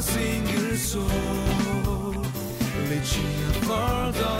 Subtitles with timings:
[0.00, 2.24] single soul.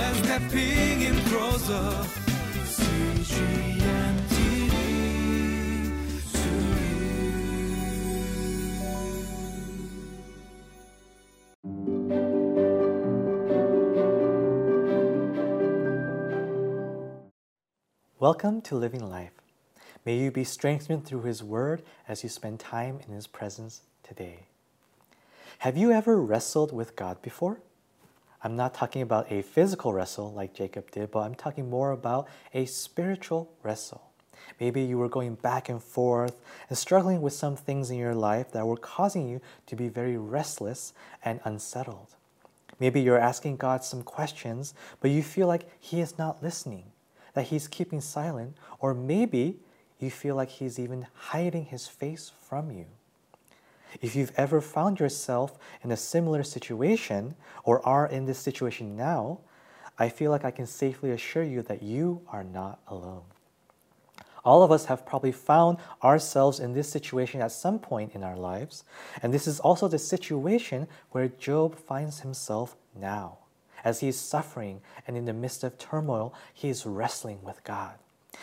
[0.06, 2.06] And stepping in closer.
[18.18, 19.32] Welcome to Living Life.
[20.06, 24.46] May you be strengthened through His Word as you spend time in His presence today.
[25.58, 27.60] Have you ever wrestled with God before?
[28.42, 32.28] I'm not talking about a physical wrestle like Jacob did, but I'm talking more about
[32.52, 34.10] a spiritual wrestle.
[34.60, 36.36] Maybe you were going back and forth
[36.68, 40.18] and struggling with some things in your life that were causing you to be very
[40.18, 40.92] restless
[41.24, 42.14] and unsettled.
[42.78, 46.84] Maybe you're asking God some questions, but you feel like He is not listening,
[47.32, 49.56] that He's keeping silent, or maybe
[49.98, 52.86] you feel like He's even hiding His face from you.
[54.00, 59.40] If you've ever found yourself in a similar situation or are in this situation now,
[59.98, 63.22] I feel like I can safely assure you that you are not alone.
[64.44, 68.36] All of us have probably found ourselves in this situation at some point in our
[68.36, 68.84] lives,
[69.22, 73.38] and this is also the situation where Job finds himself now.
[73.84, 77.94] As he is suffering and in the midst of turmoil, he is wrestling with God.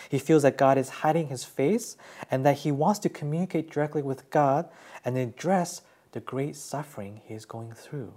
[0.09, 1.97] He feels that God is hiding his face
[2.29, 4.69] and that he wants to communicate directly with God
[5.03, 8.13] and address the great suffering he is going through.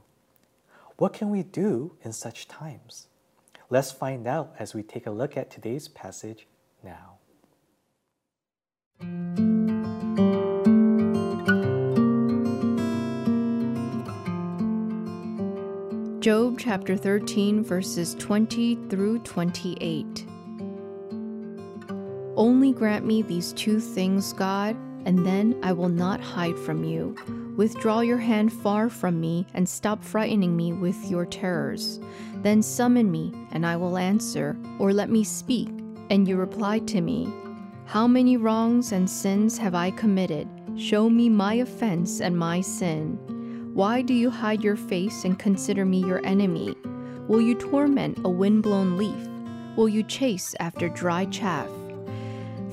[0.97, 3.09] What can we do in such times?
[3.71, 6.47] Let's find out as we take a look at today's passage
[6.83, 7.19] now.
[16.21, 20.27] Job chapter 13, verses 20 through 28.
[22.37, 27.15] Only grant me these two things, God, and then I will not hide from you.
[27.57, 32.01] Withdraw your hand far from me, and stop frightening me with your terrors.
[32.43, 35.69] Then summon me, and I will answer, or let me speak,
[36.11, 37.33] and you reply to me.
[37.87, 40.49] How many wrongs and sins have I committed?
[40.77, 43.71] Show me my offense and my sin.
[43.75, 46.75] Why do you hide your face and consider me your enemy?
[47.29, 49.29] Will you torment a wind-blown leaf?
[49.77, 51.69] Will you chase after dry chaff?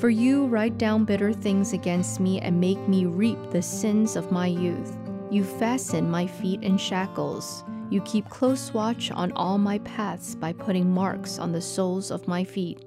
[0.02, 4.32] For you write down bitter things against me and make me reap the sins of
[4.32, 4.98] my youth.
[5.30, 7.64] You fasten my feet in shackles.
[7.92, 12.28] You keep close watch on all my paths by putting marks on the soles of
[12.28, 12.84] my feet.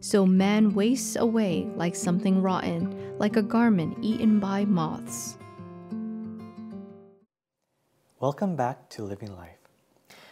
[0.00, 5.38] So man wastes away like something rotten, like a garment eaten by moths.
[8.20, 9.56] Welcome back to Living Life.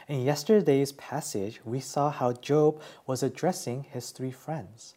[0.07, 4.96] In yesterday's passage, we saw how Job was addressing his three friends.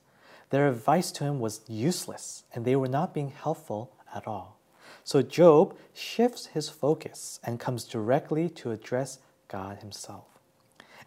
[0.50, 4.60] Their advice to him was useless, and they were not being helpful at all.
[5.04, 10.26] So Job shifts his focus and comes directly to address God himself.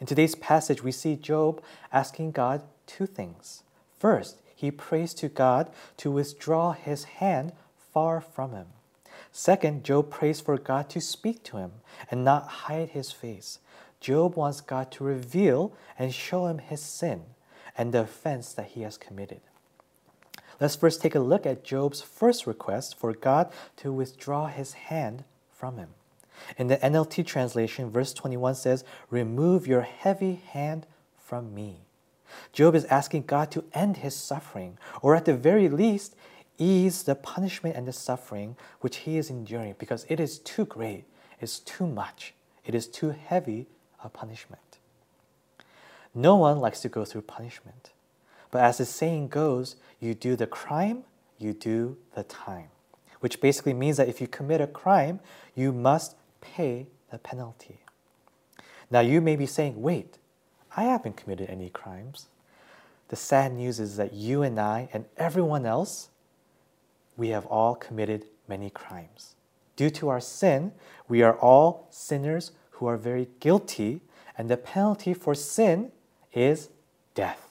[0.01, 3.63] In today's passage, we see Job asking God two things.
[3.99, 7.53] First, he prays to God to withdraw his hand
[7.93, 8.67] far from him.
[9.31, 11.73] Second, Job prays for God to speak to him
[12.11, 13.59] and not hide his face.
[14.01, 17.23] Job wants God to reveal and show him his sin
[17.77, 19.41] and the offense that he has committed.
[20.61, 25.25] Let's first take a look at Job's first request for God to withdraw his hand
[25.51, 25.91] from him.
[26.57, 31.81] In the NLT translation, verse 21 says, Remove your heavy hand from me.
[32.53, 36.15] Job is asking God to end his suffering, or at the very least,
[36.59, 41.05] ease the punishment and the suffering which he is enduring because it is too great,
[41.41, 42.35] it's too much,
[42.65, 43.67] it is too heavy
[44.05, 44.72] a punishment.
[46.15, 47.91] No one likes to go through punishment.
[48.51, 51.05] But as the saying goes, you do the crime,
[51.39, 52.69] you do the time.
[53.21, 55.21] Which basically means that if you commit a crime,
[55.55, 57.79] you must pay the penalty.
[58.91, 60.19] Now you may be saying, wait,
[60.77, 62.27] I haven't committed any crimes.
[63.09, 66.09] The sad news is that you and I and everyone else,
[67.17, 69.35] we have all committed many crimes.
[69.77, 70.73] Due to our sin,
[71.09, 74.01] we are all sinners who are very guilty,
[74.37, 75.93] and the penalty for sin
[76.33, 76.69] is
[77.15, 77.49] death.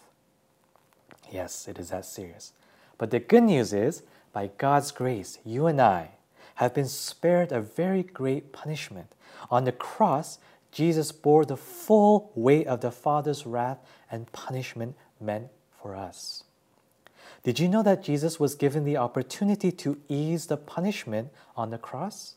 [1.31, 2.53] Yes, it is that serious.
[2.97, 6.11] But the good news is, by God's grace, you and I
[6.55, 9.07] have been spared a very great punishment.
[9.49, 10.39] On the cross,
[10.71, 13.79] Jesus bore the full weight of the Father's wrath
[14.09, 15.47] and punishment meant
[15.81, 16.43] for us.
[17.43, 21.77] Did you know that Jesus was given the opportunity to ease the punishment on the
[21.77, 22.35] cross?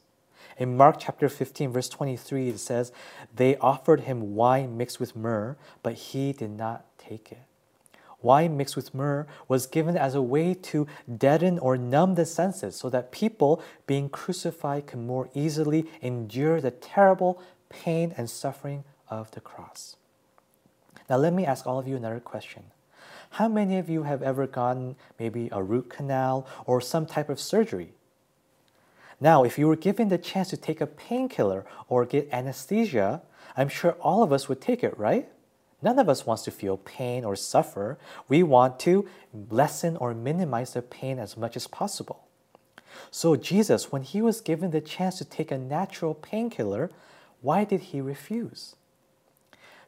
[0.56, 2.92] In Mark chapter 15, verse 23, it says,
[3.34, 7.42] They offered him wine mixed with myrrh, but he did not take it.
[8.22, 10.86] wine mixed with myrrh was given as a way to
[11.18, 16.70] deaden or numb the senses so that people being crucified can more easily endure the
[16.70, 19.96] terrible pain and suffering of the cross.
[21.10, 22.62] Now, let me ask all of you another question.
[23.30, 27.40] How many of you have ever gotten maybe a root canal or some type of
[27.40, 27.92] surgery?
[29.20, 33.22] Now, if you were given the chance to take a painkiller or get anesthesia,
[33.56, 35.28] I'm sure all of us would take it, right?
[35.82, 37.98] None of us wants to feel pain or suffer.
[38.28, 39.06] We want to
[39.50, 42.24] lessen or minimize the pain as much as possible.
[43.10, 46.90] So, Jesus, when he was given the chance to take a natural painkiller,
[47.42, 48.76] why did he refuse?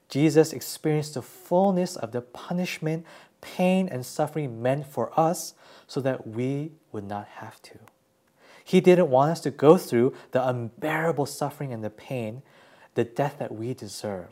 [0.08, 3.06] Jesus experienced the fullness of the punishment,
[3.40, 5.54] pain, and suffering meant for us
[5.86, 7.78] so that we would not have to.
[8.66, 12.42] He didn't want us to go through the unbearable suffering and the pain,
[12.96, 14.26] the death that we deserve.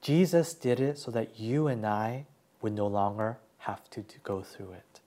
[0.00, 2.26] Jesus did it so that you and I
[2.60, 5.00] would no longer have to, go through it.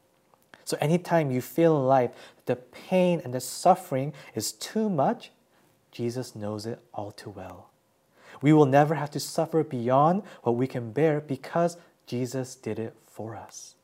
[0.63, 2.11] So, anytime you feel in life
[2.45, 5.31] the pain and the suffering is too much,
[5.91, 7.71] Jesus knows it all too well.
[8.41, 11.75] We will never have to suffer beyond what we can bear because
[12.07, 13.75] Jesus did it for us.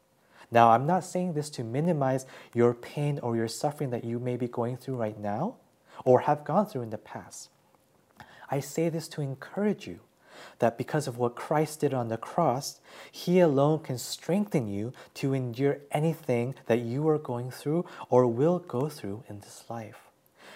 [0.52, 4.38] Now, I'm not saying this to minimize your pain or your suffering that you may
[4.38, 5.56] be going through right now
[6.06, 7.50] or have gone through in the past.
[8.50, 10.00] I say this to encourage you
[10.60, 12.80] that because of what Christ did on the cross,
[13.12, 18.60] He alone can strengthen you to endure anything that you are going through or will
[18.60, 20.08] go through in this life.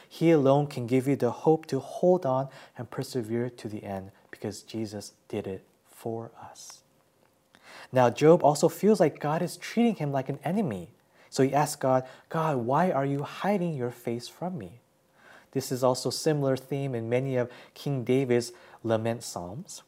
[0.08, 4.12] He alone can give you the hope to hold on and persevere to the end
[4.30, 6.81] because Jesus did it for us.
[7.92, 10.90] Now, Job also feels like God is treating him like an enemy.
[11.30, 14.80] So he asks God, God, why are you hiding your face from me?
[15.52, 18.52] This is also similar theme in many of King David's
[18.84, 19.84] lament psalms.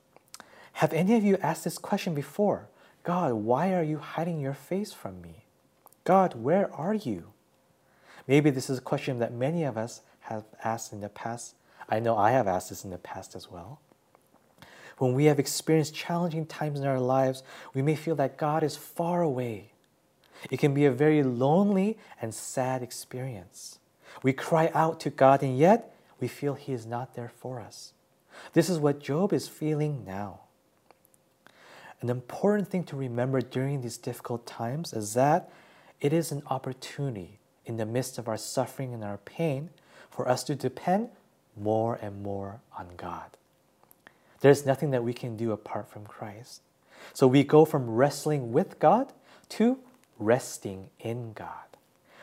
[0.73, 2.67] Have any of you asked this question before?
[3.03, 5.45] God, why are you hiding your face from me?
[6.03, 7.31] God, where are you?
[8.27, 11.55] Maybe this is a question that many of us have asked in the past.
[11.89, 13.79] I know I have asked this in the past as well.
[14.97, 17.43] When we have experienced challenging times in our lives,
[17.73, 19.71] we may feel that God is far away.
[20.51, 23.79] It can be a very lonely and sad experience.
[24.21, 27.93] We cry out to God, and yet we feel He is not there for us.
[28.53, 30.41] This is what Job is feeling now.
[32.01, 35.49] An important thing to remember during these difficult times is that
[36.01, 39.69] it is an opportunity in the midst of our suffering and our pain
[40.11, 41.09] for us to depend
[41.55, 43.37] more and more on God.
[44.43, 46.59] There's nothing that we can do apart from Christ.
[47.13, 49.13] So we go from wrestling with God
[49.49, 49.79] to
[50.19, 51.47] resting in God.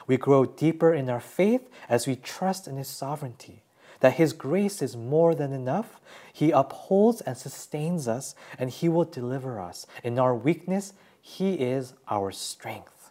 [0.06, 3.62] We grow deeper in our faith as we trust in His sovereignty,
[4.00, 5.99] that His grace is more than enough.
[6.31, 9.87] He upholds and sustains us, and He will deliver us.
[10.05, 13.11] In our weakness, He is our strength.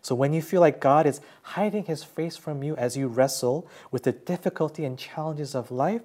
[0.00, 3.66] So when you feel like God is hiding His face from you as you wrestle
[3.90, 6.02] with the difficulty and challenges of life,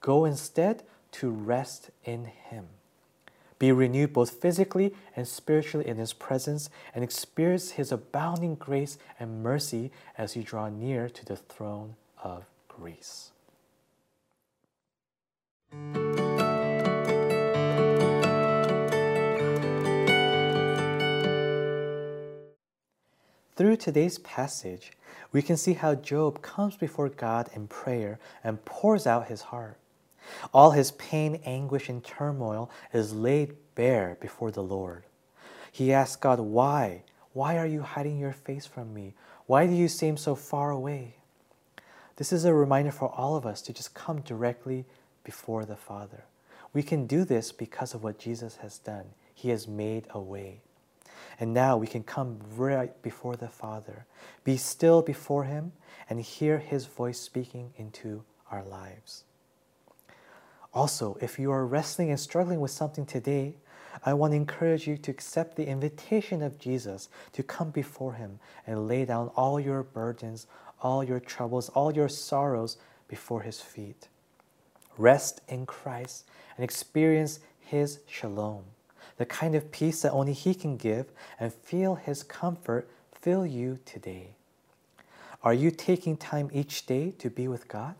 [0.00, 0.82] go instead
[1.18, 2.66] to rest in Him.
[3.58, 9.42] Be renewed both physically and spiritually in His presence and experience His abounding grace and
[9.42, 13.32] mercy as you draw near to the throne of grace.
[23.56, 24.92] Through today's passage,
[25.32, 29.78] we can see how Job comes before God in prayer and pours out his heart.
[30.52, 35.04] All his pain, anguish, and turmoil is laid bare before the Lord.
[35.70, 37.02] He asks God, Why?
[37.32, 39.14] Why are you hiding your face from me?
[39.46, 41.16] Why do you seem so far away?
[42.16, 44.84] This is a reminder for all of us to just come directly
[45.22, 46.24] before the Father.
[46.72, 49.06] We can do this because of what Jesus has done.
[49.34, 50.62] He has made a way.
[51.38, 54.04] And now we can come right before the Father,
[54.42, 55.72] be still before Him,
[56.10, 59.24] and hear His voice speaking into our lives.
[60.74, 63.54] Also, if you are wrestling and struggling with something today,
[64.04, 68.38] I want to encourage you to accept the invitation of Jesus to come before Him
[68.66, 70.46] and lay down all your burdens,
[70.80, 72.76] all your troubles, all your sorrows
[73.08, 74.08] before His feet.
[74.96, 78.64] Rest in Christ and experience His shalom,
[79.16, 81.06] the kind of peace that only He can give,
[81.40, 84.30] and feel His comfort fill you today.
[85.42, 87.94] Are you taking time each day to be with God?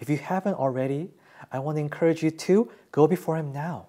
[0.00, 1.10] If you haven't already,
[1.52, 3.86] I want to encourage you to go before Him now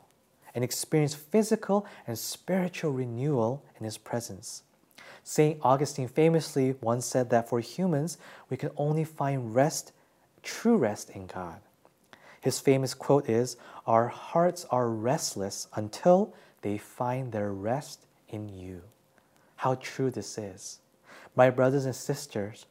[0.54, 4.64] and experience physical and spiritual renewal in His presence.
[5.24, 5.60] St.
[5.64, 8.18] Augustine famously once said that for humans,
[8.50, 9.92] we can only find rest,
[10.44, 11.60] true rest in God.
[12.40, 13.58] His famous quote is
[13.88, 18.84] Our hearts are restless until they find their rest in you.
[19.58, 20.80] How true this is.
[21.36, 22.68] My brothers and sisters,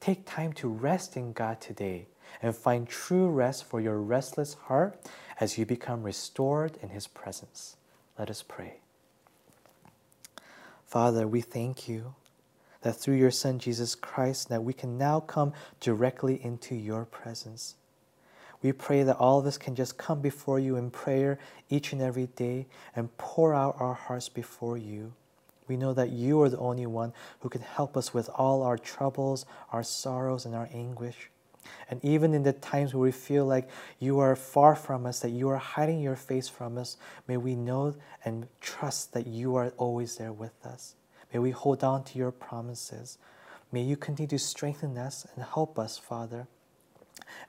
[0.00, 2.06] take time to rest in God today
[2.42, 4.98] and find true rest for your restless heart
[5.40, 7.76] as you become restored in His presence.
[8.18, 8.80] Let us pray.
[10.86, 12.14] Father, we thank you
[12.82, 17.74] that through your Son Jesus Christ that we can now come directly into your presence.
[18.62, 22.02] We pray that all of us can just come before you in prayer each and
[22.02, 22.66] every day
[22.96, 25.12] and pour out our hearts before you.
[25.68, 28.78] We know that you are the only one who can help us with all our
[28.78, 31.30] troubles, our sorrows, and our anguish.
[31.90, 35.30] And even in the times where we feel like you are far from us, that
[35.30, 36.96] you are hiding your face from us,
[37.26, 40.94] may we know and trust that you are always there with us.
[41.32, 43.18] May we hold on to your promises.
[43.72, 46.46] May you continue to strengthen us and help us, Father.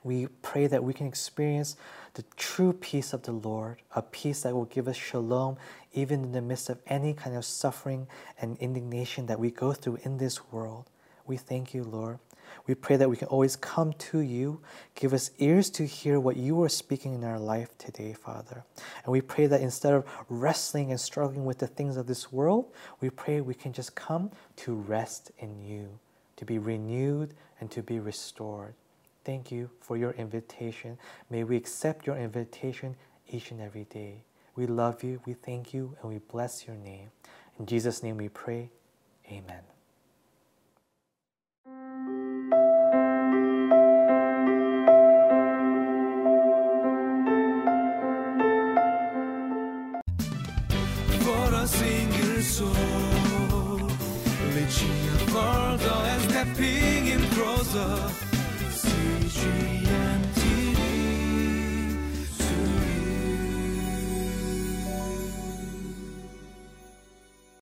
[0.02, 1.76] We pray that we can experience
[2.14, 5.56] the true peace of the Lord, a peace that will give us shalom
[5.92, 8.06] even in the midst of any kind of suffering
[8.40, 10.90] and indignation that we go through in this world.
[11.26, 12.18] We thank you, Lord.
[12.66, 14.60] We pray that we can always come to you.
[14.94, 18.64] Give us ears to hear what you are speaking in our life today, Father.
[19.04, 22.72] And we pray that instead of wrestling and struggling with the things of this world,
[23.00, 25.98] we pray we can just come to rest in you,
[26.36, 28.74] to be renewed and to be restored.
[29.24, 30.98] Thank you for your invitation.
[31.28, 32.96] May we accept your invitation
[33.28, 34.24] each and every day.
[34.56, 37.10] We love you, we thank you, and we bless your name.
[37.58, 38.70] In Jesus' name we pray.
[39.30, 39.79] Amen.
[57.70, 58.10] Further
[59.42, 59.79] and